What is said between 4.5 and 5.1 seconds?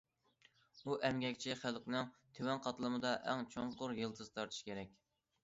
كېرەك.